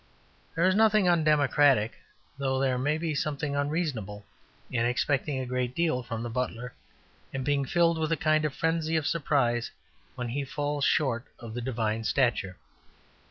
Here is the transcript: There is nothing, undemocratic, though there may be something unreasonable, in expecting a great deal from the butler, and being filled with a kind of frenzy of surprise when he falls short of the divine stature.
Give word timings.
There 0.55 0.65
is 0.65 0.73
nothing, 0.73 1.07
undemocratic, 1.07 1.93
though 2.39 2.57
there 2.59 2.79
may 2.79 2.97
be 2.97 3.13
something 3.13 3.55
unreasonable, 3.55 4.25
in 4.71 4.83
expecting 4.83 5.37
a 5.37 5.45
great 5.45 5.75
deal 5.75 6.01
from 6.01 6.23
the 6.23 6.29
butler, 6.31 6.73
and 7.31 7.45
being 7.45 7.65
filled 7.65 7.99
with 7.99 8.11
a 8.11 8.17
kind 8.17 8.43
of 8.43 8.55
frenzy 8.55 8.95
of 8.95 9.05
surprise 9.05 9.69
when 10.15 10.29
he 10.29 10.43
falls 10.43 10.85
short 10.85 11.25
of 11.37 11.53
the 11.53 11.61
divine 11.61 12.03
stature. 12.03 12.57